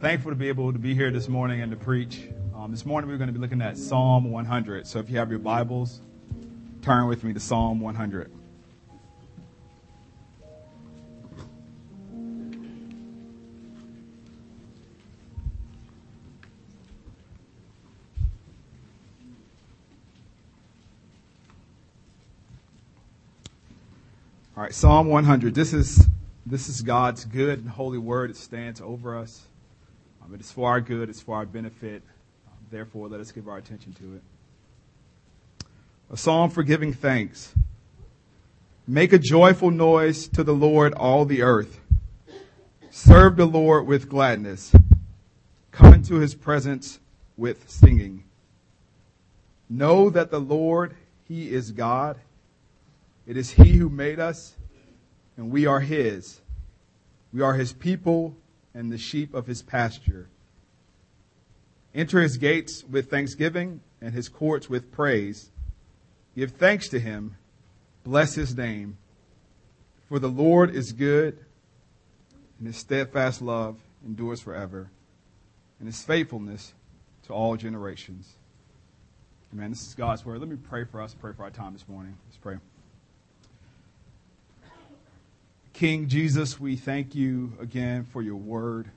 [0.00, 2.28] thankful to be able to be here this morning and to preach.
[2.54, 4.86] Um, this morning we're going to be looking at Psalm 100.
[4.86, 6.02] So if you have your Bibles,
[6.82, 8.30] turn with me to Psalm 100.
[24.56, 25.56] All right, Psalm 100.
[25.56, 26.06] This is
[26.46, 28.30] this is God's good and holy word.
[28.30, 29.47] It stands over us.
[30.28, 31.08] Um, it is for our good.
[31.08, 32.02] It's for our benefit.
[32.46, 34.22] Um, therefore, let us give our attention to it.
[36.10, 37.54] A psalm for giving thanks.
[38.86, 41.80] Make a joyful noise to the Lord, all the earth.
[42.90, 44.74] Serve the Lord with gladness.
[45.70, 46.98] Come into his presence
[47.36, 48.24] with singing.
[49.68, 52.18] Know that the Lord, he is God.
[53.26, 54.56] It is he who made us
[55.36, 56.40] and we are his.
[57.32, 58.34] We are his people
[58.74, 60.28] and the sheep of his pasture.
[61.94, 65.50] Enter his gates with thanksgiving and his courts with praise.
[66.36, 67.36] Give thanks to him.
[68.04, 68.98] Bless his name.
[70.08, 71.44] For the Lord is good,
[72.58, 73.76] and his steadfast love
[74.06, 74.90] endures forever,
[75.78, 76.72] and his faithfulness
[77.24, 78.36] to all generations.
[79.52, 79.70] Amen.
[79.70, 80.40] This is God's word.
[80.40, 82.16] Let me pray for us, pray for our time this morning.
[82.26, 82.56] Let's pray.
[85.78, 88.90] King Jesus, we thank you again for your word.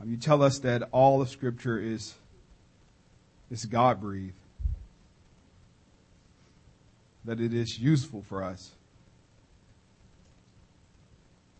[0.00, 2.14] Um, you tell us that all of Scripture is,
[3.50, 4.36] is God breathed,
[7.24, 8.70] that it is useful for us,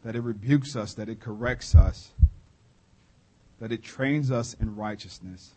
[0.05, 2.13] that it rebukes us, that it corrects us,
[3.59, 5.51] that it trains us in righteousness.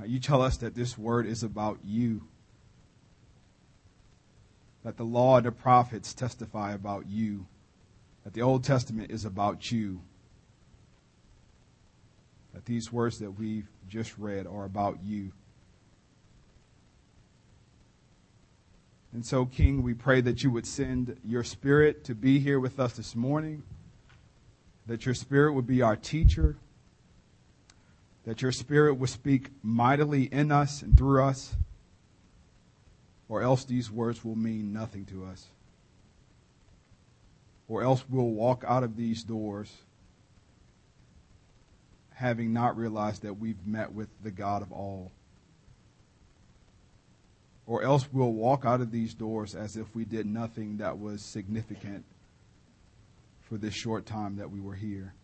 [0.00, 2.22] Uh, you tell us that this word is about you
[4.84, 7.46] that the law and the prophets testify about you,
[8.22, 10.00] that the Old Testament is about you,
[12.52, 15.32] that these words that we've just read are about you.
[19.14, 22.78] And so, King, we pray that you would send your spirit to be here with
[22.78, 23.62] us this morning,
[24.86, 26.56] that your spirit would be our teacher,
[28.26, 31.54] that your spirit would speak mightily in us and through us
[33.28, 35.46] or else these words will mean nothing to us.
[37.68, 39.72] Or else we'll walk out of these doors
[42.14, 45.10] having not realized that we've met with the God of all.
[47.66, 51.22] Or else we'll walk out of these doors as if we did nothing that was
[51.22, 52.04] significant
[53.48, 55.14] for this short time that we were here.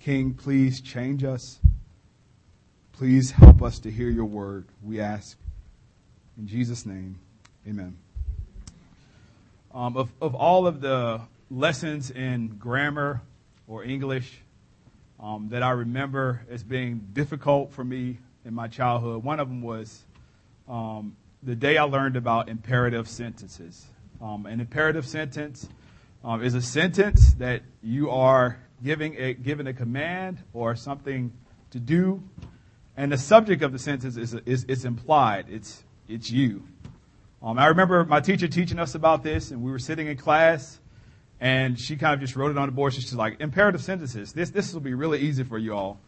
[0.00, 1.58] King, please change us.
[2.92, 5.38] Please help us to hear your word, we ask.
[6.38, 7.18] In Jesus' name,
[7.68, 7.96] amen.
[9.74, 11.20] Um, of, of all of the
[11.50, 13.20] lessons in grammar
[13.68, 14.38] or English
[15.20, 19.60] um, that I remember as being difficult for me in my childhood, one of them
[19.60, 20.04] was
[20.68, 23.86] um, the day I learned about imperative sentences.
[24.22, 25.68] Um, an imperative sentence
[26.24, 31.30] um, is a sentence that you are giving a, given a command or something
[31.72, 32.22] to do,
[32.96, 35.46] and the subject of the sentence is, is, is implied.
[35.50, 36.62] It's it's you.
[37.42, 40.78] Um, I remember my teacher teaching us about this, and we were sitting in class,
[41.40, 42.94] and she kind of just wrote it on the board.
[42.94, 44.32] She's like, imperative sentences.
[44.32, 45.98] This, this will be really easy for you all.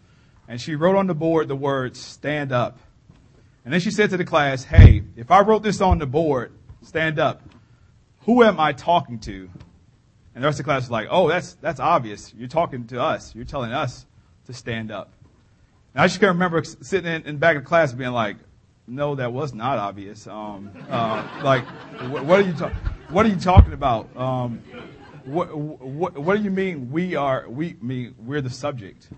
[0.46, 2.78] And she wrote on the board the words, stand up.
[3.64, 6.52] And then she said to the class, hey, if I wrote this on the board,
[6.82, 7.42] stand up,
[8.20, 9.50] who am I talking to?
[10.34, 12.32] And the rest of the class was like, oh, that's, that's obvious.
[12.36, 13.34] You're talking to us.
[13.34, 14.06] You're telling us
[14.46, 15.12] to stand up.
[15.94, 18.36] And I just can't remember sitting in, in back of class being like,
[18.86, 20.26] no, that was not obvious.
[20.26, 21.64] Um, uh, like,
[22.10, 22.72] what, what, are you ta-
[23.08, 24.14] what are you talking about?
[24.16, 24.62] Um,
[25.24, 29.08] what, what, what do you mean we are we mean we're the subject?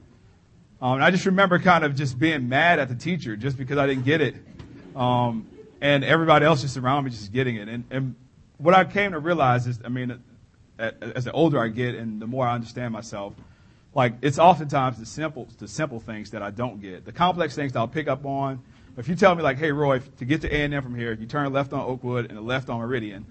[0.81, 3.87] Um, I just remember kind of just being mad at the teacher just because I
[3.87, 4.37] didn't get it,
[4.95, 5.49] um,
[5.81, 7.69] and everybody else just around me just getting it.
[7.69, 8.15] And, and
[8.59, 10.23] what I came to realize is, I mean,
[10.79, 13.33] as the older I get and the more I understand myself,
[13.95, 17.05] like it's oftentimes the simple the simple things that I don't get.
[17.05, 18.63] The complex things that I'll pick up on
[18.97, 21.53] if you tell me like, hey Roy, to get to A&M from here, you turn
[21.53, 23.27] left on Oakwood and left on Meridian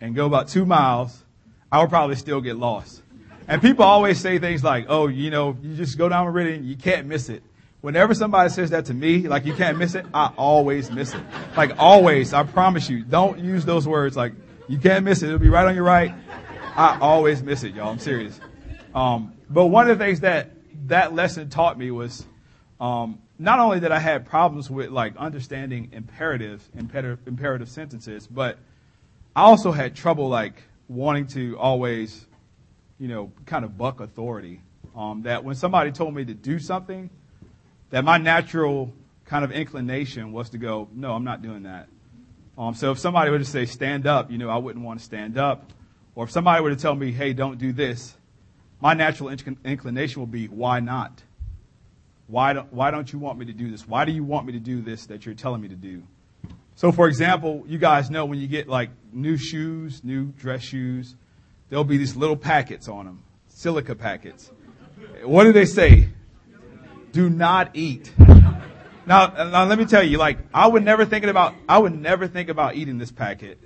[0.00, 1.24] and go about two miles,
[1.70, 3.02] I would probably still get lost.
[3.46, 6.76] And people always say things like, oh, you know, you just go down Meridian, you
[6.76, 7.42] can't miss it.
[7.80, 11.22] Whenever somebody says that to me, like you can't miss it, I always miss it.
[11.56, 14.32] Like always, I promise you, don't use those words like
[14.66, 15.28] you can't miss it.
[15.28, 16.12] It'll be right on your right.
[16.76, 17.90] I always miss it, y'all.
[17.90, 18.38] I'm serious.
[18.94, 20.50] Um, but one of the things that
[20.86, 22.26] that lesson taught me was
[22.80, 28.58] um, not only that I had problems with like understanding imperatives, imperative, imperative sentences, but
[29.36, 32.26] I also had trouble like wanting to always,
[32.98, 34.60] you know, kind of buck authority.
[34.96, 37.10] Um, that when somebody told me to do something,
[37.90, 38.92] that my natural
[39.26, 41.88] kind of inclination was to go, no, I'm not doing that.
[42.56, 45.04] Um, so if somebody were to say stand up, you know, I wouldn't want to
[45.04, 45.72] stand up.
[46.16, 48.16] Or if somebody were to tell me, hey, don't do this,
[48.80, 51.22] my natural inclination will be, why not?
[52.28, 53.88] Why don't, why don't you want me to do this?
[53.88, 56.02] Why do you want me to do this that you're telling me to do?
[56.76, 61.16] So, for example, you guys know when you get like new shoes, new dress shoes,
[61.70, 64.52] there'll be these little packets on them, silica packets.
[65.24, 66.10] What do they say?
[67.12, 68.12] Do not eat.
[69.06, 72.28] Now, now let me tell you, like, I would never think about, I would never
[72.28, 73.58] think about eating this packet.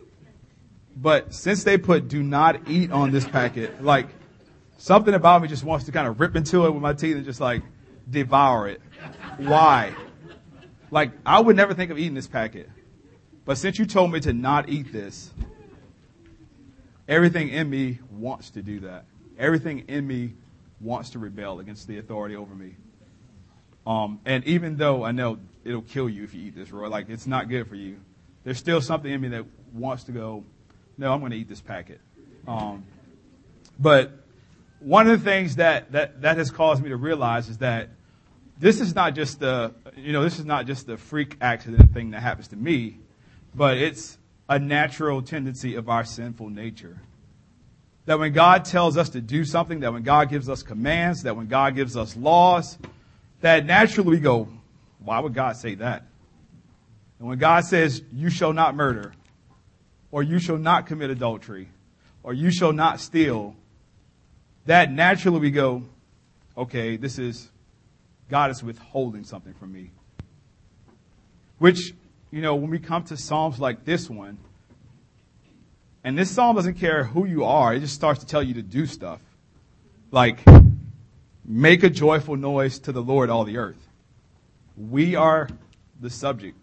[0.97, 4.07] But since they put do not eat on this packet, like,
[4.79, 7.25] something about me just wants to kind of rip into it with my teeth and
[7.25, 7.63] just like,
[8.11, 8.81] devour it.
[9.39, 9.95] Why?
[10.91, 12.69] Like, I would never think of eating this packet.
[13.45, 15.31] But since you told me to not eat this,
[17.09, 19.05] everything in me wants to do that.
[19.39, 20.35] Everything in me
[20.81, 22.77] wants to rebel against the authority over me.
[23.87, 27.09] Um, and even though I know it'll kill you if you eat this, Roy, like
[27.09, 27.99] it's not good for you,
[28.45, 30.45] there's still something in me that wants to go,
[30.99, 32.01] no, I'm going to eat this packet.
[32.47, 32.85] Um,
[33.79, 34.13] but
[34.85, 37.91] one of the things that, that, that has caused me to realize is that
[38.59, 42.11] this is not just the, you know, this is not just the freak accident thing
[42.13, 42.99] that happens to me,
[43.55, 44.19] but it's
[44.49, 47.01] a natural tendency of our sinful nature.
[48.07, 51.37] That when God tells us to do something, that when God gives us commands, that
[51.37, 52.79] when God gives us laws,
[53.41, 54.49] that naturally we go,
[54.99, 56.05] why would God say that?
[57.19, 59.13] And when God says, you shall not murder,
[60.11, 61.69] or you shall not commit adultery,
[62.23, 63.57] or you shall not steal,
[64.67, 65.85] that naturally we go,
[66.57, 67.49] okay, this is,
[68.31, 69.91] God is withholding something from me.
[71.59, 71.95] Which,
[72.31, 74.39] you know, when we come to Psalms like this one,
[76.05, 78.63] and this psalm doesn't care who you are, it just starts to tell you to
[78.63, 79.21] do stuff.
[80.11, 80.41] Like,
[81.45, 83.89] make a joyful noise to the Lord, all the earth.
[84.77, 85.49] We are
[86.01, 86.57] the subject.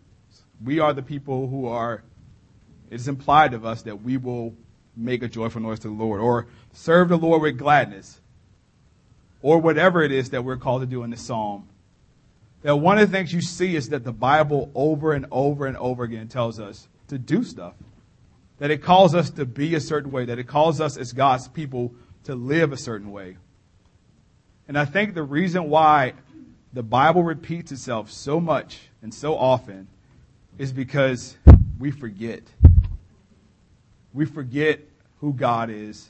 [0.63, 2.03] We are the people who are,
[2.89, 4.53] it's implied of us that we will
[4.97, 8.19] make a joyful noise to the Lord, or serve the Lord with gladness,
[9.41, 11.67] or whatever it is that we're called to do in the psalm.
[12.61, 15.77] That one of the things you see is that the Bible over and over and
[15.77, 17.73] over again tells us to do stuff.
[18.57, 21.47] That it calls us to be a certain way, that it calls us as God's
[21.47, 21.93] people
[22.25, 23.37] to live a certain way.
[24.67, 26.13] And I think the reason why
[26.73, 29.87] the Bible repeats itself so much and so often
[30.57, 31.37] is because
[31.79, 32.43] we forget.
[34.13, 34.81] We forget
[35.21, 36.09] who God is.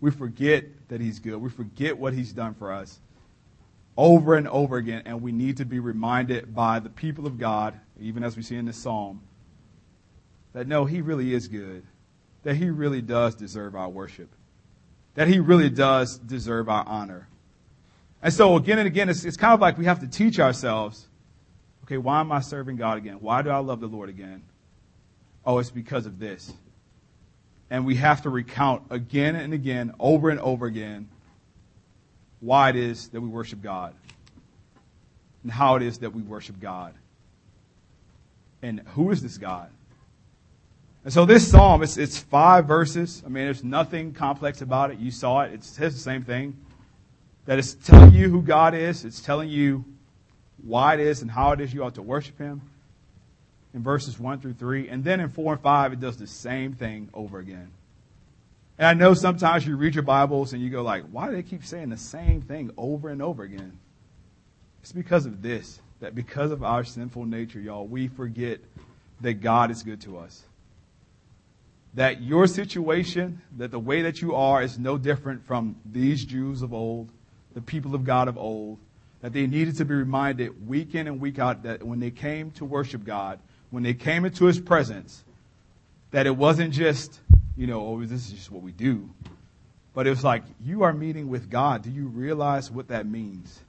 [0.00, 1.36] We forget that He's good.
[1.36, 3.00] We forget what He's done for us
[3.96, 5.02] over and over again.
[5.06, 8.56] And we need to be reminded by the people of God, even as we see
[8.56, 9.20] in this psalm,
[10.52, 11.84] that no, He really is good.
[12.44, 14.28] That He really does deserve our worship.
[15.14, 17.28] That He really does deserve our honor.
[18.22, 21.06] And so again and again, it's, it's kind of like we have to teach ourselves,
[21.84, 23.18] okay, why am I serving God again?
[23.20, 24.42] Why do I love the Lord again?
[25.44, 26.52] Oh, it's because of this
[27.70, 31.08] and we have to recount again and again, over and over again,
[32.40, 33.94] why it is that we worship God
[35.42, 36.94] and how it is that we worship God.
[38.62, 39.70] And who is this God?
[41.04, 43.22] And so this psalm, it's, it's five verses.
[43.24, 44.98] I mean, there's nothing complex about it.
[44.98, 45.52] You saw it.
[45.52, 46.56] It says the same thing.
[47.46, 49.04] That it's telling you who God is.
[49.04, 49.84] It's telling you
[50.62, 52.62] why it is and how it is you ought to worship Him
[53.78, 54.88] in verses 1 through 3.
[54.88, 57.70] And then in 4 and 5, it does the same thing over again.
[58.76, 61.42] And I know sometimes you read your Bibles and you go like, why do they
[61.44, 63.78] keep saying the same thing over and over again?
[64.82, 68.60] It's because of this, that because of our sinful nature, y'all, we forget
[69.20, 70.42] that God is good to us.
[71.94, 76.62] That your situation, that the way that you are is no different from these Jews
[76.62, 77.10] of old,
[77.54, 78.78] the people of God of old,
[79.20, 82.50] that they needed to be reminded week in and week out that when they came
[82.52, 85.24] to worship God, when they came into his presence,
[86.10, 87.20] that it wasn't just,
[87.56, 89.08] you know, oh, this is just what we do.
[89.94, 91.82] But it was like, you are meeting with God.
[91.82, 93.60] Do you realize what that means?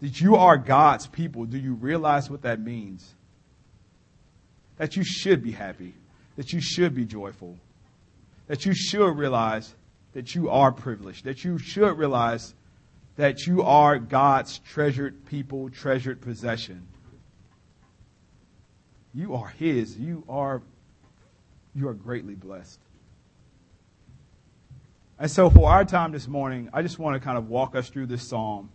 [0.00, 1.44] That you are God's people.
[1.44, 3.14] Do you realize what that means?
[4.78, 5.94] That you should be happy.
[6.36, 7.56] That you should be joyful.
[8.46, 9.74] That you should realize
[10.12, 11.24] that you are privileged.
[11.24, 12.54] That you should realize
[13.16, 16.86] that you are God's treasured people, treasured possession.
[19.16, 19.98] You are His.
[19.98, 20.62] You are,
[21.74, 22.78] you are greatly blessed.
[25.18, 27.88] And so for our time this morning, I just want to kind of walk us
[27.88, 28.70] through this psalm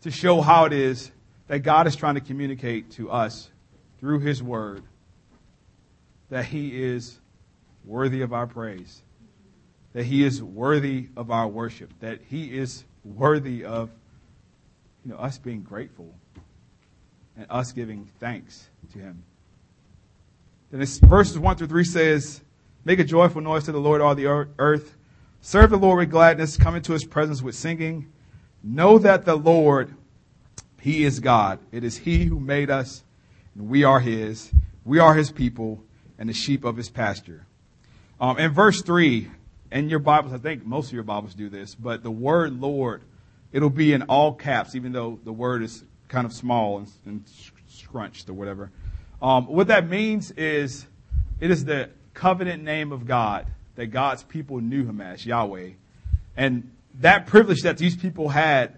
[0.00, 1.12] to show how it is
[1.46, 3.50] that God is trying to communicate to us
[4.00, 4.82] through His Word
[6.30, 7.18] that he is
[7.84, 9.02] worthy of our praise,
[9.92, 13.90] that he is worthy of our worship, that he is worthy of
[15.04, 16.14] you know, us being grateful
[17.36, 19.22] and us giving thanks to him.
[20.70, 22.42] Then verses 1 through 3 says,
[22.84, 24.96] Make a joyful noise to the Lord, all the earth.
[25.40, 26.56] Serve the Lord with gladness.
[26.56, 28.10] Come into his presence with singing.
[28.62, 29.94] Know that the Lord,
[30.80, 31.58] he is God.
[31.72, 33.04] It is he who made us,
[33.54, 34.50] and we are his.
[34.84, 35.82] We are his people
[36.18, 37.46] and the sheep of his pasture.
[38.20, 39.30] Um, in verse 3,
[39.70, 43.02] in your Bibles, I think most of your Bibles do this, but the word Lord,
[43.52, 47.24] it'll be in all caps, even though the word is kind of small and, and
[47.68, 48.70] scrunched or whatever.
[49.20, 50.86] Um, what that means is
[51.40, 53.46] it is the covenant name of God
[53.76, 55.70] that God's people knew him as, Yahweh.
[56.36, 56.70] And
[57.00, 58.74] that privilege that these people had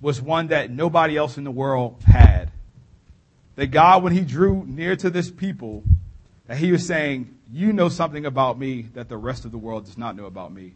[0.00, 2.50] was one that nobody else in the world had.
[3.56, 5.82] That God, when he drew near to this people,
[6.46, 9.86] that he was saying, you know something about me that the rest of the world
[9.86, 10.74] does not know about me.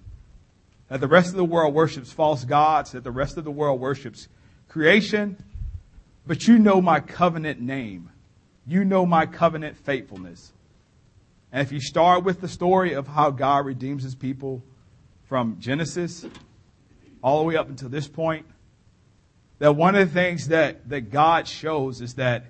[0.88, 3.80] That the rest of the world worships false gods, that the rest of the world
[3.80, 4.28] worships
[4.68, 5.42] creation,
[6.26, 8.10] but you know my covenant name.
[8.68, 10.52] You know my covenant faithfulness.
[11.50, 14.62] And if you start with the story of how God redeems his people
[15.24, 16.26] from Genesis
[17.22, 18.44] all the way up until this point,
[19.58, 22.44] that one of the things that, that God shows is that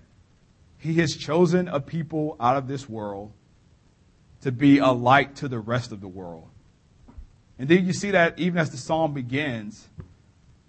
[0.78, 3.32] he has chosen a people out of this world
[4.40, 6.48] to be a light to the rest of the world.
[7.60, 9.86] And then you see that even as the psalm begins,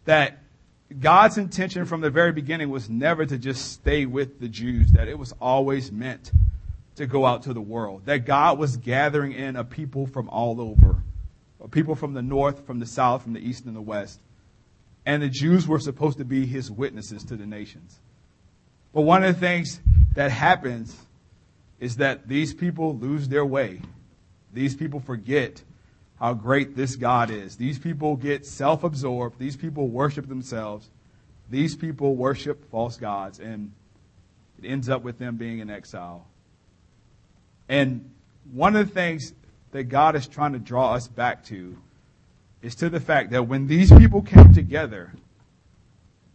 [0.06, 0.44] that
[0.98, 5.08] God's intention from the very beginning was never to just stay with the Jews, that
[5.08, 6.32] it was always meant
[6.96, 8.04] to go out to the world.
[8.06, 11.04] That God was gathering in a people from all over,
[11.70, 14.20] people from the north, from the south, from the east, and the west.
[15.06, 18.00] And the Jews were supposed to be his witnesses to the nations.
[18.94, 19.80] But one of the things
[20.16, 20.98] that happens
[21.80, 23.82] is that these people lose their way.
[24.54, 25.62] These people forget
[26.20, 27.56] how great this God is.
[27.56, 29.40] These people get self absorbed.
[29.40, 30.90] These people worship themselves.
[31.50, 33.40] These people worship false gods.
[33.40, 33.72] And
[34.62, 36.26] it ends up with them being in exile.
[37.70, 38.12] And
[38.52, 39.34] one of the things
[39.72, 41.78] that God is trying to draw us back to
[42.62, 45.14] is to the fact that when these people came together,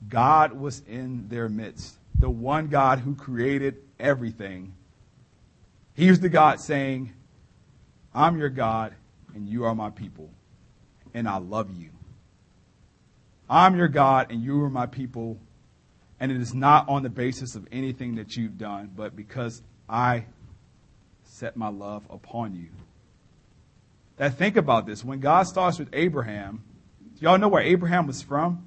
[0.09, 1.97] God was in their midst.
[2.19, 4.73] The one God who created everything.
[5.95, 7.13] He was the God saying,
[8.15, 8.95] I'm your God
[9.35, 10.31] and you are my people,
[11.13, 11.91] and I love you.
[13.49, 15.39] I'm your God, and you are my people,
[16.19, 20.27] and it is not on the basis of anything that you've done, but because I
[21.25, 22.69] set my love upon you.
[24.17, 25.05] That think about this.
[25.05, 26.63] When God starts with Abraham,
[27.19, 28.65] y'all know where Abraham was from?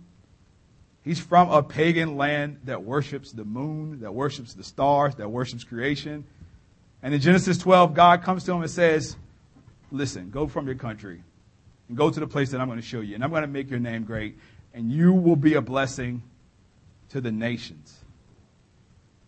[1.04, 5.64] He's from a pagan land that worships the moon, that worships the stars, that worships
[5.64, 6.26] creation.
[7.02, 9.16] And in Genesis 12, God comes to him and says,
[9.92, 11.24] Listen, go from your country
[11.88, 13.48] and go to the place that I'm going to show you, and I'm going to
[13.48, 14.38] make your name great,
[14.74, 16.24] and you will be a blessing
[17.10, 17.98] to the nations.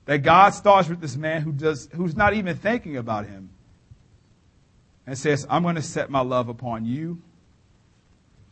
[0.06, 3.50] That God starts with this man who does, who's not even thinking about him
[5.06, 7.22] and says, I'm going to set my love upon you,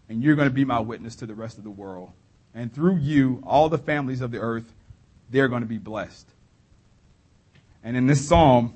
[0.07, 2.11] and you're going to be my witness to the rest of the world.
[2.55, 4.73] And through you, all the families of the earth,
[5.29, 6.27] they're going to be blessed.
[7.83, 8.73] And in this psalm,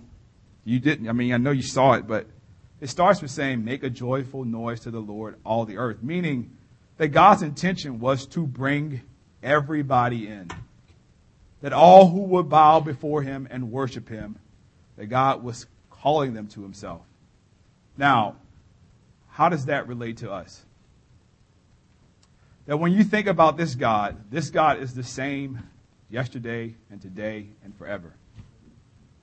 [0.66, 2.28] you didn't, I mean, I know you saw it, but
[2.82, 6.58] it starts with saying, Make a joyful noise to the Lord, all the earth, meaning
[6.98, 9.02] that God's intention was to bring
[9.42, 10.50] everybody in.
[11.62, 14.38] That all who would bow before him and worship him,
[14.98, 17.02] that God was calling them to himself.
[17.98, 18.36] Now,
[19.30, 20.64] how does that relate to us?
[22.66, 25.60] That when you think about this God, this God is the same
[26.10, 28.14] yesterday and today and forever.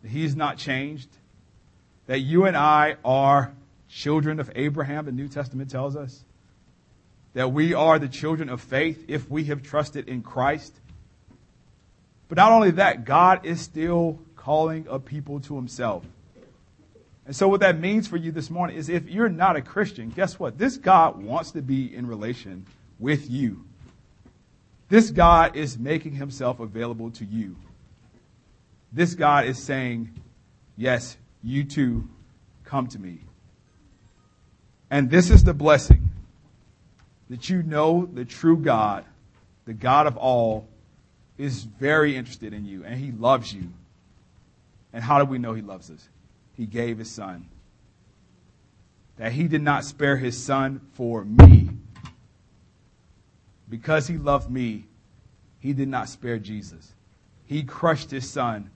[0.07, 1.09] He's not changed
[2.09, 3.53] that you and I are
[3.89, 6.25] children of Abraham, the New Testament tells us.
[7.35, 10.75] That we are the children of faith if we have trusted in Christ.
[12.29, 16.05] But not only that, God is still calling a people to himself.
[17.27, 20.09] And so what that means for you this morning is if you're not a Christian,
[20.09, 20.57] guess what?
[20.57, 22.65] This God wants to be in relation
[22.99, 23.65] with you.
[24.89, 27.57] This God is making himself available to you.
[28.91, 30.11] This God is saying,
[30.79, 32.09] yes, you too
[32.65, 33.21] come to me.
[34.91, 36.11] And this is the blessing
[37.31, 39.05] that you know the true God,
[39.67, 40.67] the God of all,
[41.37, 43.69] is very interested in you and he loves you.
[44.93, 46.09] And how do we know he loves us?
[46.57, 47.47] He gave his son.
[49.19, 51.71] That he did not spare his son for me.
[53.69, 54.87] Because he loved me,
[55.61, 56.95] he did not spare Jesus.
[57.45, 58.71] He crushed his son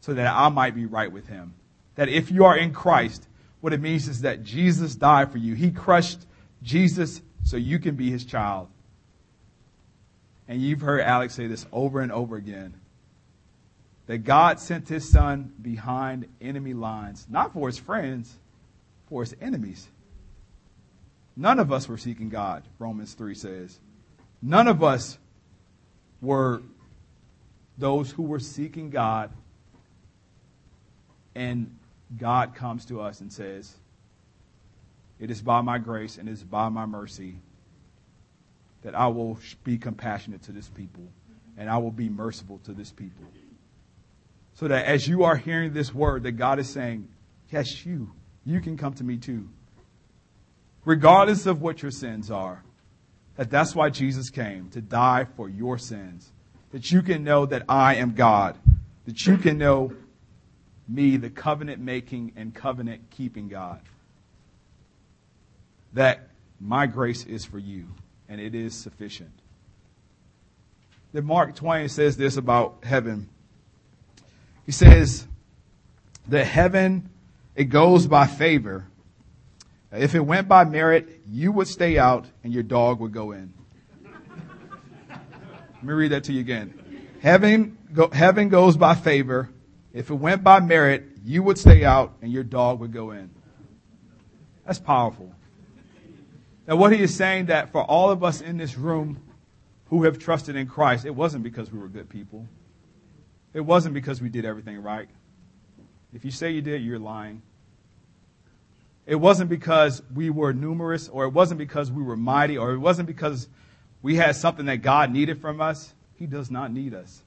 [0.00, 1.54] so that I might be right with him
[1.96, 3.26] That if you are in Christ,
[3.60, 5.54] what it means is that Jesus died for you.
[5.54, 6.26] He crushed
[6.62, 8.68] Jesus so you can be his child.
[10.48, 12.74] And you've heard Alex say this over and over again
[14.06, 18.34] that God sent his son behind enemy lines, not for his friends,
[19.08, 19.88] for his enemies.
[21.36, 23.80] None of us were seeking God, Romans 3 says.
[24.42, 25.18] None of us
[26.20, 26.62] were
[27.78, 29.30] those who were seeking God,
[31.34, 31.74] and
[32.16, 33.74] God comes to us and says,
[35.18, 37.36] It is by my grace and it is by my mercy
[38.82, 41.04] that I will be compassionate to this people
[41.56, 43.24] and I will be merciful to this people.
[44.54, 47.08] So that as you are hearing this word, that God is saying,
[47.50, 48.12] Yes, you,
[48.44, 49.48] you can come to me too.
[50.84, 52.62] Regardless of what your sins are.
[53.36, 56.30] That that's why Jesus came, to die for your sins.
[56.70, 58.56] That you can know that I am God.
[59.06, 59.92] That you can know
[60.88, 63.80] me, the covenant making and covenant keeping God.
[65.92, 66.28] That
[66.60, 67.86] my grace is for you
[68.28, 69.32] and it is sufficient.
[71.12, 73.28] Then Mark Twain says this about heaven.
[74.66, 75.26] He says
[76.28, 77.10] that heaven,
[77.54, 78.86] it goes by favor.
[79.92, 83.52] If it went by merit, you would stay out and your dog would go in.
[85.08, 86.74] Let me read that to you again.
[87.20, 89.50] Heaven, go, heaven goes by favor.
[89.94, 93.30] If it went by merit, you would stay out and your dog would go in.
[94.66, 95.32] That's powerful.
[96.66, 99.22] Now, what he is saying that for all of us in this room
[99.86, 102.48] who have trusted in Christ, it wasn't because we were good people.
[103.52, 105.08] It wasn't because we did everything right.
[106.12, 107.42] If you say you did, you're lying.
[109.06, 112.78] It wasn't because we were numerous, or it wasn't because we were mighty, or it
[112.78, 113.48] wasn't because
[114.00, 115.92] we had something that God needed from us.
[116.16, 117.23] He does not need us.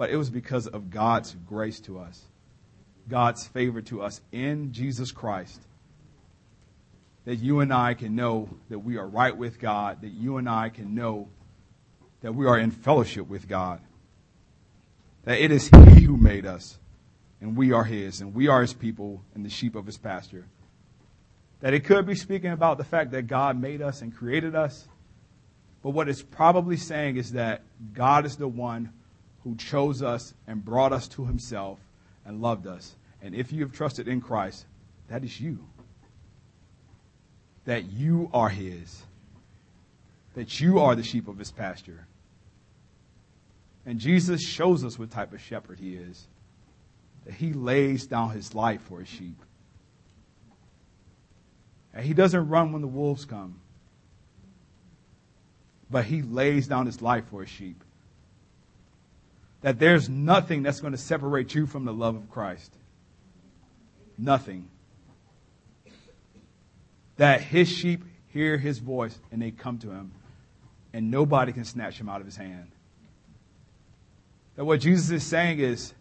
[0.00, 2.24] But it was because of God's grace to us,
[3.06, 5.60] God's favor to us in Jesus Christ
[7.26, 10.48] that you and I can know that we are right with God, that you and
[10.48, 11.28] I can know
[12.22, 13.82] that we are in fellowship with God.
[15.24, 16.78] That it is He who made us,
[17.42, 20.46] and we are His, and we are His people and the sheep of His pasture.
[21.60, 24.88] That it could be speaking about the fact that God made us and created us,
[25.82, 28.94] but what it's probably saying is that God is the one
[29.44, 31.78] who chose us and brought us to Himself
[32.24, 32.94] and loved us.
[33.22, 34.66] And if you have trusted in Christ,
[35.08, 35.58] that is you
[37.64, 39.02] that you are his,
[40.34, 42.06] that you are the sheep of his pasture.
[43.86, 46.26] And Jesus shows us what type of shepherd he is,
[47.24, 49.40] that he lays down his life for his sheep.
[51.92, 53.60] And he doesn't run when the wolves come,
[55.90, 57.82] but he lays down his life for his sheep.
[59.62, 62.72] That there's nothing that's going to separate you from the love of Christ.
[64.16, 64.68] Nothing
[67.20, 70.10] that his sheep hear his voice and they come to him,
[70.94, 72.70] and nobody can snatch him out of his hand.
[74.56, 75.92] That what Jesus is saying is,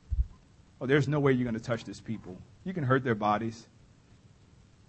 [0.80, 2.38] oh, there's no way you're going to touch this people.
[2.64, 3.68] You can hurt their bodies,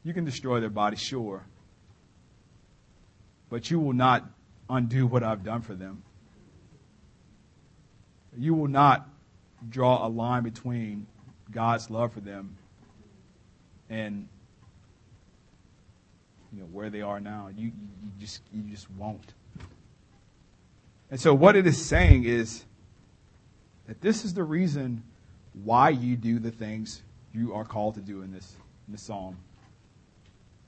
[0.05, 1.43] you can destroy their bodies, sure,
[3.49, 4.25] but you will not
[4.69, 6.05] undo what I've done for them.
[8.37, 9.09] You will not
[9.69, 11.07] draw a line between
[11.51, 12.57] God's love for them
[13.89, 14.29] and
[16.53, 17.49] you know, where they are now.
[17.55, 19.35] You, you just, you just won't.
[21.11, 22.65] And so what it is saying is
[23.87, 25.03] that this is the reason
[25.65, 27.03] why you do the things
[27.35, 29.37] you are called to do in this, in this psalm.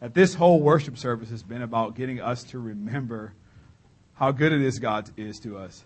[0.01, 3.33] That this whole worship service has been about getting us to remember
[4.15, 5.85] how good it is God is to us.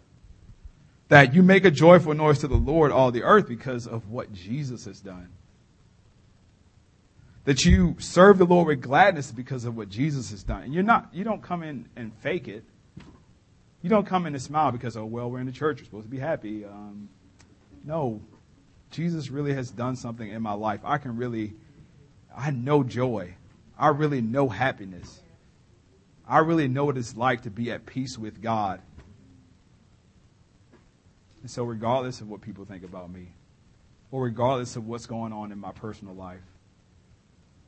[1.09, 4.33] That you make a joyful noise to the Lord, all the earth, because of what
[4.33, 5.29] Jesus has done
[7.47, 10.65] that you serve the Lord with gladness because of what Jesus has done.
[10.65, 12.65] And you're not, you don't come in and fake it.
[13.83, 15.79] You don't come in and smile because, oh, well, we're in the church.
[15.79, 16.65] We're supposed to be happy.
[16.65, 17.09] Um,
[17.85, 18.21] no,
[18.91, 20.81] Jesus really has done something in my life.
[20.83, 21.55] I can really,
[22.37, 23.35] I know joy.
[23.79, 25.21] I really know happiness.
[26.27, 28.81] I really know what it's like to be at peace with God.
[31.47, 33.29] And so, regardless of what people think about me,
[34.11, 36.43] or regardless of what's going on in my personal life,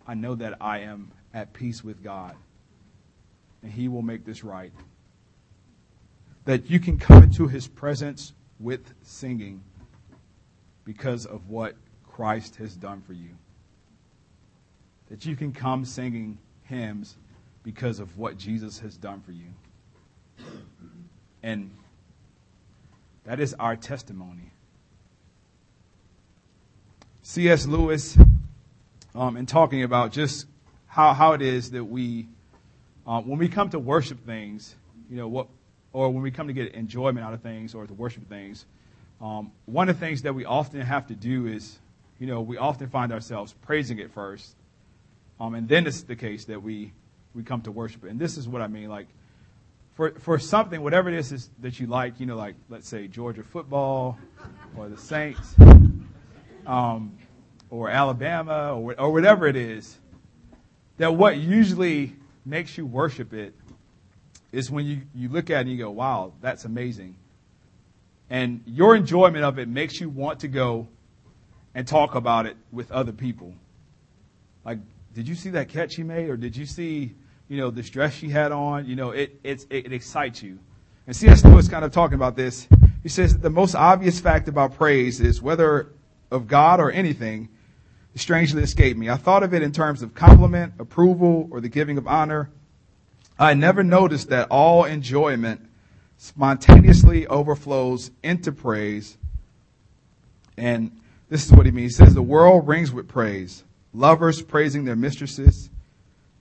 [0.04, 2.34] I know that I am at peace with God.
[3.62, 4.72] And He will make this right.
[6.44, 9.62] That you can come into His presence with singing
[10.84, 13.30] because of what Christ has done for you.
[15.08, 17.16] That you can come singing hymns
[17.62, 19.46] because of what Jesus has done for you.
[21.44, 21.70] And
[23.28, 24.52] that is our testimony.
[27.20, 27.66] C.S.
[27.66, 28.16] Lewis
[29.14, 30.46] um, and talking about just
[30.86, 32.26] how, how it is that we,
[33.06, 34.74] um, when we come to worship things,
[35.10, 35.48] you know, what,
[35.92, 38.64] or when we come to get enjoyment out of things or to worship things,
[39.20, 41.78] um, one of the things that we often have to do is,
[42.18, 44.56] you know, we often find ourselves praising it first.
[45.38, 46.92] Um, and then it's the case that we,
[47.34, 48.10] we come to worship it.
[48.10, 48.88] And this is what I mean.
[48.88, 49.08] Like,
[49.98, 53.42] for, for something, whatever it is, that you like, you know, like, let's say Georgia
[53.42, 54.16] football
[54.76, 55.56] or the Saints,
[56.68, 57.18] um,
[57.68, 59.98] or Alabama or, or whatever it is,
[60.98, 62.14] that what usually
[62.46, 63.54] makes you worship it
[64.52, 67.16] is when you, you look at it and you go, wow, that's amazing.
[68.30, 70.86] And your enjoyment of it makes you want to go
[71.74, 73.52] and talk about it with other people.
[74.64, 74.78] Like,
[75.12, 76.30] did you see that catch he made?
[76.30, 77.16] Or did you see,
[77.48, 78.86] you know, this dress she had on?
[78.86, 80.58] You know, it, it, it excites you.
[81.06, 81.44] And C.S.
[81.44, 82.68] Lewis kind of talking about this.
[83.02, 85.88] He says the most obvious fact about praise is whether
[86.30, 87.48] of God or anything,
[88.14, 89.08] strangely escaped me.
[89.08, 92.50] I thought of it in terms of compliment, approval, or the giving of honor.
[93.38, 95.68] I never noticed that all enjoyment
[96.16, 99.16] spontaneously overflows into praise.
[100.56, 101.96] And this is what he means.
[101.96, 103.62] He says the world rings with praise.
[103.94, 105.70] Lovers praising their mistresses.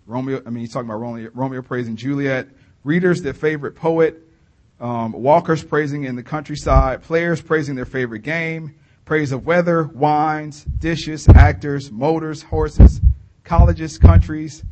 [0.07, 2.47] Romeo, I mean, he's talking about Romeo, Romeo praising Juliet.
[2.83, 4.23] Readers, their favorite poet.
[4.79, 7.03] Um, walkers praising in the countryside.
[7.03, 8.75] Players praising their favorite game
[9.07, 12.99] praise of weather, wines, dishes, actors, motors, horses,
[13.45, 14.63] colleges, countries,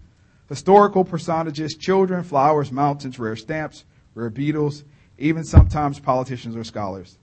[0.50, 4.84] historical personages, children, flowers, mountains, rare stamps, rare beetles,
[5.17, 7.17] even sometimes politicians or scholars.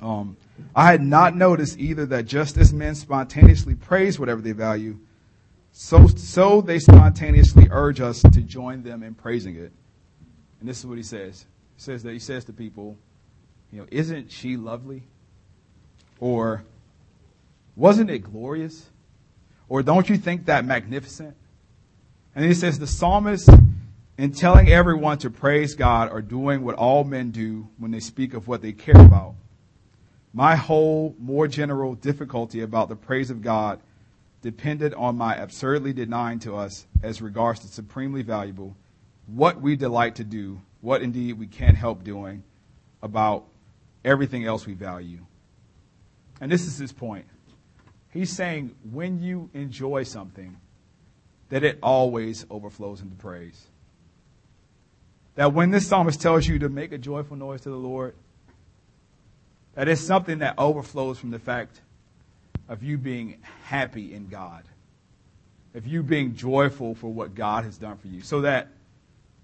[0.00, 0.38] Um,
[0.74, 4.98] I had not noticed either that just as men spontaneously praise whatever they value,
[5.82, 9.72] so, so they spontaneously urge us to join them in praising it.
[10.60, 11.46] And this is what he says.
[11.74, 12.98] He says that he says to people,
[13.72, 15.04] you know, isn't she lovely?
[16.20, 16.64] Or,
[17.76, 18.90] wasn't it glorious?
[19.70, 21.34] Or don't you think that magnificent?
[22.34, 23.48] And he says the psalmist,
[24.18, 28.34] in telling everyone to praise God, are doing what all men do when they speak
[28.34, 29.32] of what they care about.
[30.34, 33.80] My whole, more general difficulty about the praise of God
[34.42, 38.76] depended on my absurdly denying to us, as regards to supremely valuable,
[39.26, 42.42] what we delight to do, what indeed we can't help doing
[43.02, 43.44] about
[44.04, 45.24] everything else we value.
[46.40, 47.26] And this is his point.
[48.10, 50.56] He's saying when you enjoy something,
[51.50, 53.66] that it always overflows into praise.
[55.34, 58.14] That when this psalmist tells you to make a joyful noise to the Lord,
[59.74, 61.80] that it's something that overflows from the fact
[62.70, 64.62] of you being happy in God,
[65.74, 68.22] of you being joyful for what God has done for you.
[68.22, 68.68] So that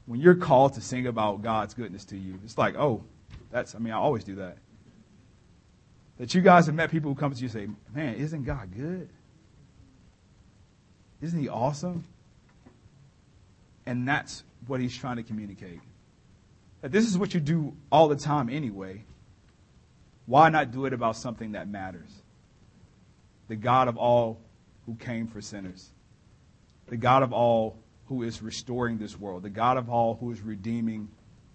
[0.07, 3.03] when you're called to sing about God's goodness to you, it's like, oh,
[3.51, 4.59] that's, I mean, I always do that.
[6.19, 8.71] That you guys have met people who come to you and say, man, isn't God
[8.75, 9.09] good?
[11.21, 12.05] Isn't he awesome?
[13.87, 15.81] And that's what he's trying to communicate.
[16.81, 19.03] That this is what you do all the time anyway.
[20.27, 22.16] Why not do it about something that matters?
[23.49, 24.41] The God of all
[24.87, 25.91] who came for sinners.
[26.87, 29.43] The God of all who is restoring this world.
[29.43, 31.09] The God of all who is redeeming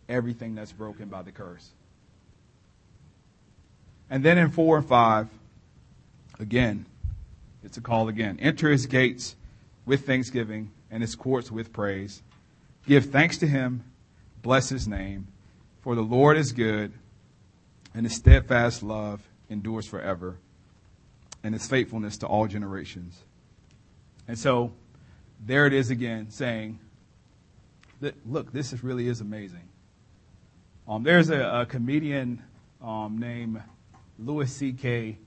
[0.10, 1.71] everything that's broken by the curse.
[4.10, 5.30] And then in four and five,
[6.39, 6.86] again,
[7.63, 8.38] it's a call again.
[8.41, 9.36] Enter his gates
[9.86, 12.21] with thanksgiving and his courts with praise.
[12.86, 13.86] Give thanks to him,
[14.41, 15.27] bless his name,
[15.82, 16.91] for the Lord is good,
[17.93, 20.38] and his steadfast love endures forever,
[21.43, 23.17] and his faithfulness to all generations.
[24.27, 24.71] And so,
[25.43, 26.80] there it is again, saying
[28.01, 29.67] that, look, this is, really is amazing.
[30.88, 32.43] Um, there's a, a comedian
[32.82, 33.62] um, named
[34.19, 35.17] Louis C.K.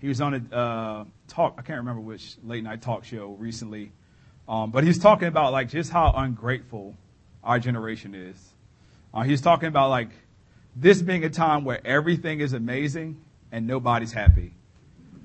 [0.00, 3.92] He was on a uh, talk, I can't remember which late night talk show recently,
[4.48, 6.94] um, but he was talking about like just how ungrateful
[7.42, 8.36] our generation is.
[9.12, 10.10] Uh, he was talking about like
[10.76, 13.20] this being a time where everything is amazing
[13.52, 14.54] and nobody's happy.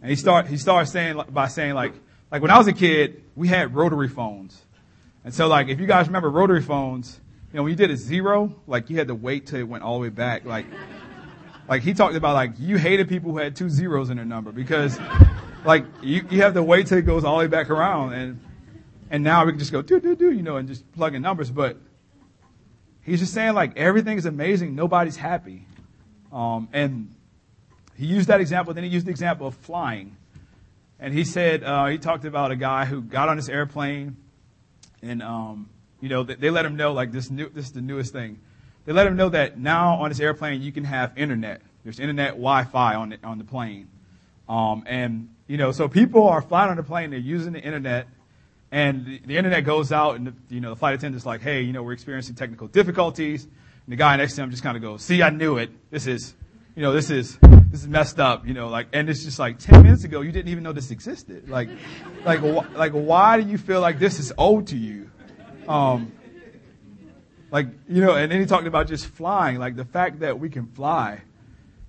[0.02, 1.94] And he start he started saying by saying like
[2.32, 4.62] like when I was a kid, we had rotary phones.
[5.24, 7.20] And so like if you guys remember rotary phones,
[7.52, 9.84] you know, when you did a zero, like you had to wait till it went
[9.84, 10.46] all the way back.
[10.46, 10.66] Like
[11.68, 14.52] like he talked about like you hated people who had two zeros in their number
[14.52, 15.00] because
[15.64, 18.40] like you, you have to wait till it goes all the way back around and
[19.12, 21.22] and now we can just go do do do you know and just plug in
[21.22, 21.78] numbers but
[23.02, 25.66] he's just saying like everything is amazing nobody's happy
[26.32, 27.14] um, and
[28.00, 30.16] he used that example then he used the example of flying
[31.00, 34.16] and he said uh, he talked about a guy who got on this airplane
[35.02, 35.70] and um,
[36.02, 38.40] you know they, they let him know like this new this is the newest thing
[38.90, 41.62] they let him know that now on this airplane you can have internet.
[41.84, 43.88] There's internet Wi-Fi on the, on the plane.
[44.48, 48.08] Um, and You know, so people are flying on the plane, they're using the internet,
[48.72, 51.62] and the, the internet goes out, and the, you know, the flight attendant's like, hey,
[51.62, 53.44] you know, we're experiencing technical difficulties.
[53.44, 55.70] And the guy next to him just kind of goes, see, I knew it.
[55.92, 56.34] This is,
[56.76, 57.38] you know, this is,
[57.72, 60.32] this is messed up, you know, like, and it's just like 10 minutes ago, you
[60.32, 61.50] didn't even know this existed.
[61.50, 61.70] Like,
[62.26, 65.12] like, wh- like, why do you feel like this is owed to you?
[65.68, 66.12] Um,
[67.52, 70.50] like, you know, and then he talked about just flying, like the fact that we
[70.50, 71.22] can fly.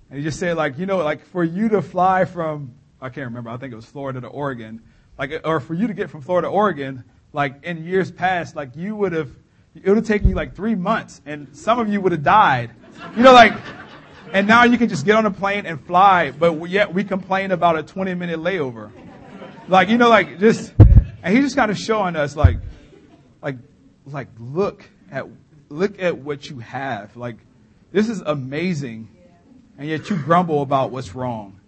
[0.09, 3.25] And he just said, like, you know, like for you to fly from, I can't
[3.25, 4.81] remember, I think it was Florida to Oregon,
[5.17, 8.75] like, or for you to get from Florida to Oregon, like in years past, like
[8.75, 9.31] you would have,
[9.73, 12.71] it would have taken you like three months and some of you would have died.
[13.15, 13.53] You know, like,
[14.33, 17.51] and now you can just get on a plane and fly, but yet we complain
[17.51, 18.91] about a 20 minute layover.
[19.67, 22.57] Like, you know, like just, and he's just kind of showing us like,
[23.41, 23.57] like,
[24.05, 25.27] like look at,
[25.69, 27.15] look at what you have.
[27.15, 27.37] Like,
[27.91, 29.09] this is amazing.
[29.77, 31.59] And yet you grumble about what's wrong.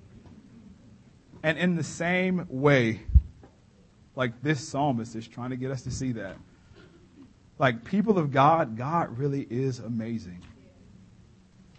[1.42, 3.02] And in the same way,
[4.16, 6.38] like this psalmist is trying to get us to see that.
[7.60, 10.42] Like people of God, God really is amazing.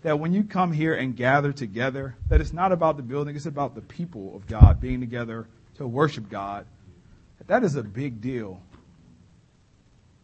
[0.05, 3.47] That when you come here and gather together, that it's not about the building, it's
[3.47, 6.67] about the people of God being together to worship God.
[7.47, 8.61] That is a big deal.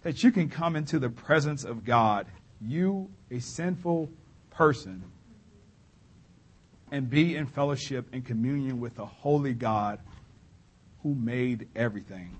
[0.02, 2.26] That you can come into the presence of God,
[2.60, 4.10] you, a sinful
[4.50, 5.02] person,
[6.90, 9.98] and be in fellowship and communion with a holy God
[11.02, 12.38] who made everything.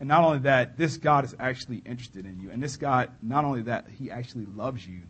[0.00, 2.50] And not only that, this God is actually interested in you.
[2.50, 5.02] And this God, not only that, he actually loves you.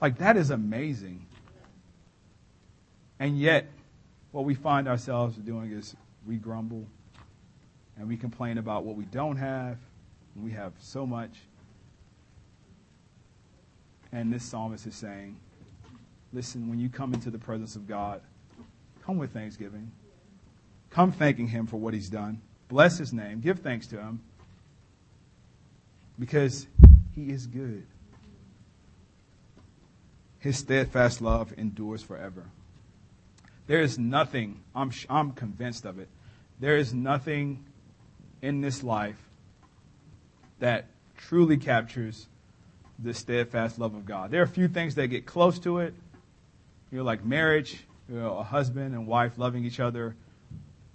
[0.00, 1.26] Like, that is amazing.
[3.18, 3.66] And yet,
[4.32, 6.86] what we find ourselves doing is we grumble
[7.96, 9.78] and we complain about what we don't have.
[10.34, 11.30] We have so much.
[14.12, 15.36] And this psalmist is saying,
[16.32, 18.20] listen, when you come into the presence of God,
[19.04, 19.90] come with thanksgiving.
[20.90, 22.40] Come thanking him for what he's done.
[22.68, 23.40] Bless his name.
[23.40, 24.20] Give thanks to him.
[26.18, 26.66] Because
[27.14, 27.86] he is good.
[30.46, 32.44] His steadfast love endures forever.
[33.66, 36.06] There is nothing, I'm, I'm convinced of it,
[36.60, 37.64] there is nothing
[38.42, 39.18] in this life
[40.60, 42.28] that truly captures
[42.96, 44.30] the steadfast love of God.
[44.30, 45.94] There are a few things that get close to it.
[46.92, 50.14] You know, like marriage, you know, a husband and wife loving each other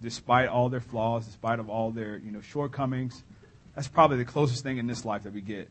[0.01, 3.21] despite all their flaws, despite of all their, you know, shortcomings.
[3.75, 5.69] That's probably the closest thing in this life that we get.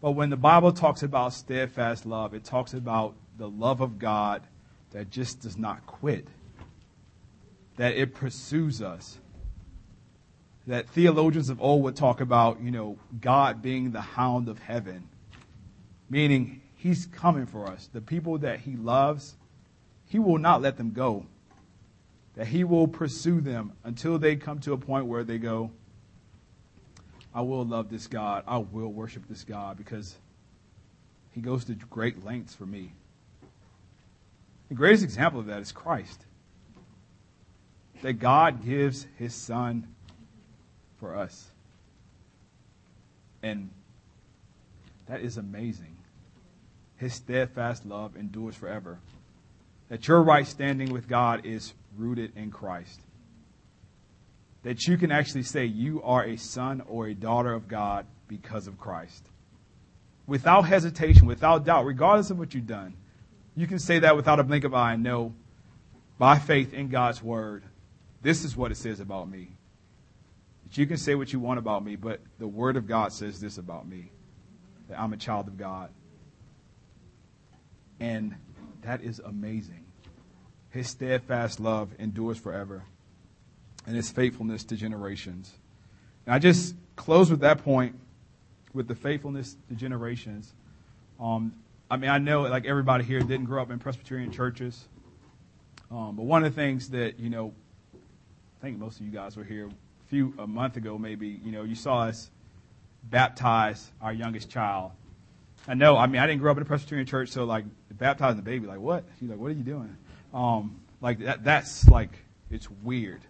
[0.00, 4.42] But when the Bible talks about steadfast love, it talks about the love of God
[4.90, 6.26] that just does not quit.
[7.76, 9.18] That it pursues us.
[10.66, 15.08] That theologians of old would talk about, you know, God being the hound of heaven.
[16.10, 17.88] Meaning, He's coming for us.
[17.92, 19.36] The people that He loves,
[20.06, 21.26] He will not let them go
[22.38, 25.72] that he will pursue them until they come to a point where they go,
[27.34, 28.44] I will love this God.
[28.46, 30.14] I will worship this God because
[31.32, 32.92] he goes to great lengths for me.
[34.68, 36.24] The greatest example of that is Christ.
[38.02, 39.86] That God gives his son
[40.98, 41.48] for us.
[43.42, 43.70] And
[45.06, 45.96] that is amazing.
[46.96, 48.98] His steadfast love endures forever.
[49.88, 53.00] That your right standing with God is rooted in Christ.
[54.62, 58.66] That you can actually say you are a son or a daughter of God because
[58.66, 59.24] of Christ.
[60.26, 62.94] Without hesitation, without doubt, regardless of what you've done.
[63.56, 65.34] You can say that without a blink of eye know
[66.18, 67.64] by faith in God's word,
[68.22, 69.48] this is what it says about me.
[70.64, 73.40] That you can say what you want about me, but the word of God says
[73.40, 74.10] this about me.
[74.88, 75.90] That I'm a child of God.
[78.00, 78.34] And
[78.82, 79.84] that is amazing.
[80.70, 82.84] His steadfast love endures forever,
[83.88, 85.50] and his faithfulness to generations.
[86.26, 87.98] And I just close with that point,
[88.74, 90.52] with the faithfulness to generations.
[91.18, 91.54] Um,
[91.90, 94.84] I mean, I know like everybody here didn't grow up in Presbyterian churches,
[95.90, 97.54] um, but one of the things that you know,
[97.94, 101.50] I think most of you guys were here a few a month ago, maybe you
[101.50, 102.30] know, you saw us
[103.04, 104.92] baptize our youngest child.
[105.66, 105.96] I know.
[105.96, 108.66] I mean, I didn't grow up in a Presbyterian church, so like baptizing the baby,
[108.66, 109.04] like what?
[109.18, 109.96] She's like, what are you doing?
[110.34, 112.10] Um, like that, that's like,
[112.50, 113.22] it's weird.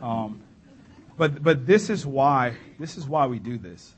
[0.00, 0.40] Um,
[1.16, 3.94] but, but this is why, this is why we do this.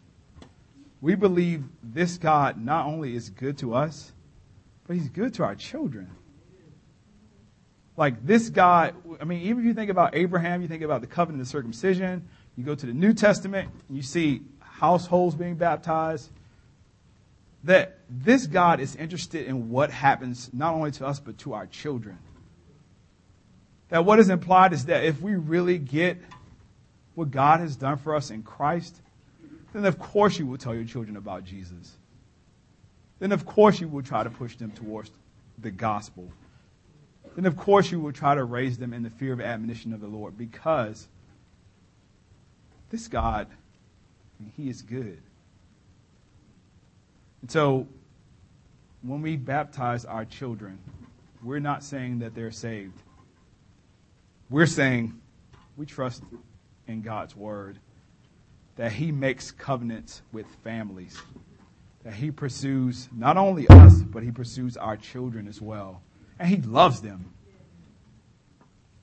[1.01, 4.13] We believe this God not only is good to us,
[4.87, 6.11] but he's good to our children.
[7.97, 11.07] Like this God, I mean, even if you think about Abraham, you think about the
[11.07, 16.31] covenant of circumcision, you go to the New Testament, you see households being baptized,
[17.65, 21.67] that this God is interested in what happens not only to us, but to our
[21.67, 22.19] children.
[23.91, 26.17] That what is implied is that if we really get
[27.15, 28.97] what God has done for us in Christ,
[29.73, 31.97] then of course you will tell your children about Jesus.
[33.19, 35.11] Then of course you will try to push them towards
[35.59, 36.31] the gospel.
[37.35, 40.01] Then of course you will try to raise them in the fear of admonition of
[40.01, 41.07] the Lord because
[42.91, 43.47] this God,
[44.57, 45.19] He is good.
[47.43, 47.87] And so
[49.03, 50.79] when we baptize our children,
[51.43, 53.01] we're not saying that they're saved.
[54.51, 55.19] We're saying
[55.77, 56.23] we trust
[56.87, 57.79] in God's word
[58.77, 61.17] that He makes covenants with families,
[62.03, 66.03] that He pursues not only us, but He pursues our children as well.
[66.39, 67.33] And He loves them.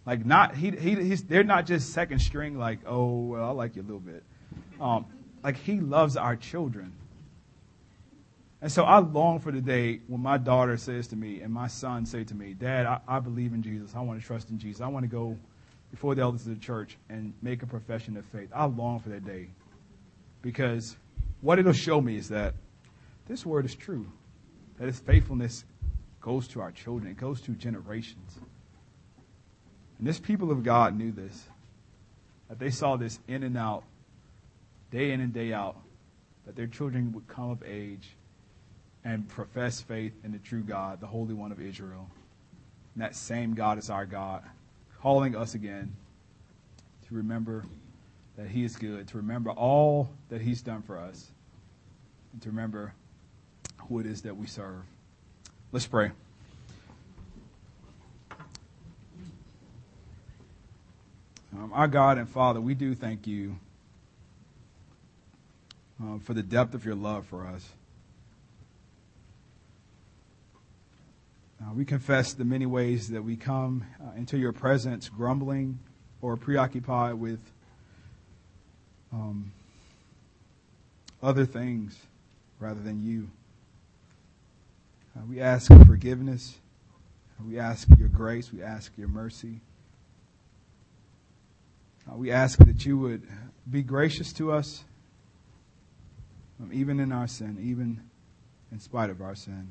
[0.08, 2.58] Like not he he they're not just second string.
[2.58, 4.24] Like oh well I like you a little bit.
[4.80, 5.06] Um,
[5.44, 6.94] like he loves our children.
[8.62, 11.68] And so I long for the day when my daughter says to me and my
[11.68, 13.94] son say to me, Dad, I, I believe in Jesus.
[13.96, 14.82] I want to trust in Jesus.
[14.82, 15.38] I want to go
[15.92, 18.50] before the elders of the church and make a profession of faith.
[18.54, 19.50] I long for that day.
[20.42, 20.98] Because
[21.42, 22.56] what it'll show me is that
[23.28, 24.08] this word is true.
[24.80, 25.64] That its faithfulness
[26.20, 27.12] goes to our children.
[27.12, 28.40] It goes to generations.
[30.00, 31.44] And this people of God knew this.
[32.50, 33.84] That they saw this in and out,
[34.90, 35.78] day in and day out,
[36.46, 38.10] that their children would come of age
[39.08, 42.10] and profess faith in the true God, the Holy One of Israel.
[42.94, 44.44] And that same God is our God,
[45.02, 45.96] calling us again
[47.08, 47.64] to remember
[48.36, 51.26] that He is good, to remember all that He's done for us,
[52.34, 52.94] and to remember
[53.88, 54.84] who it is that we serve.
[55.72, 56.12] Let's pray.
[61.54, 63.58] Um, our God and Father, we do thank you
[66.04, 67.70] uh, for the depth of your love for us.
[71.60, 75.80] Uh, we confess the many ways that we come uh, into your presence grumbling
[76.22, 77.40] or preoccupied with
[79.12, 79.52] um,
[81.22, 81.98] other things
[82.60, 83.30] rather than you.
[85.16, 86.58] Uh, we ask forgiveness.
[87.46, 88.52] We ask your grace.
[88.52, 89.60] We ask your mercy.
[92.10, 93.28] Uh, we ask that you would
[93.70, 94.84] be gracious to us,
[96.62, 98.02] um, even in our sin, even
[98.72, 99.70] in spite of our sin.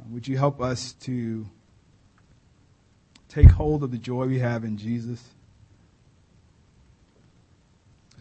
[0.00, 1.46] Uh, would you help us to
[3.28, 5.22] take hold of the joy we have in Jesus?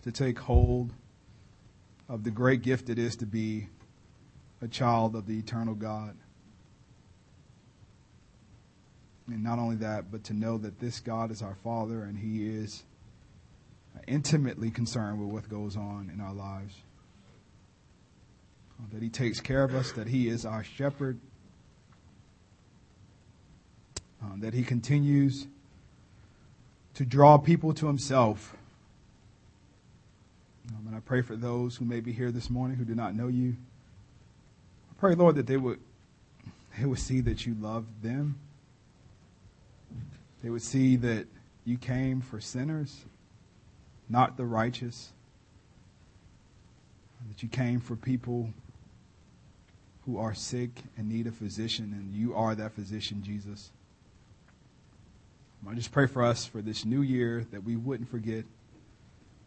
[0.03, 0.93] To take hold
[2.07, 3.67] of the great gift it is to be
[4.61, 6.15] a child of the eternal God.
[9.27, 12.47] And not only that, but to know that this God is our Father and He
[12.47, 12.83] is
[14.07, 16.75] intimately concerned with what goes on in our lives.
[18.91, 21.19] That He takes care of us, that He is our shepherd,
[24.21, 25.47] um, that He continues
[26.95, 28.55] to draw people to Himself.
[30.69, 33.15] Um, and I pray for those who may be here this morning who do not
[33.15, 33.55] know you.
[34.91, 35.79] I pray, Lord, that they would,
[36.77, 38.39] they would see that you love them
[40.43, 41.27] they would see that
[41.65, 43.05] you came for sinners,
[44.08, 45.12] not the righteous.
[47.27, 48.51] That you came for people
[50.05, 53.71] who are sick and need a physician, and you are that physician, Jesus.
[55.67, 58.45] I just pray for us for this new year that we wouldn't forget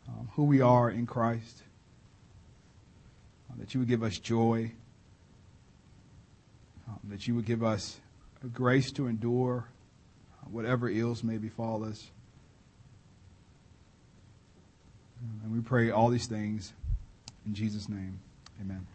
[0.08, 1.62] um, who we are in Christ,
[3.50, 4.72] uh, that you would give us joy,
[6.88, 7.98] um, that you would give us
[8.52, 9.66] grace to endure
[10.50, 12.10] whatever ills may befall us.
[15.42, 16.72] And we pray all these things
[17.46, 18.18] in Jesus' name.
[18.60, 18.86] Amen.